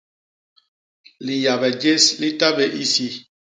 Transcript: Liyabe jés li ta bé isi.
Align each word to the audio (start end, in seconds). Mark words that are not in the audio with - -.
Liyabe 1.25 1.69
jés 1.81 2.03
li 2.19 2.29
ta 2.39 2.49
bé 2.57 2.65
isi. 2.83 3.09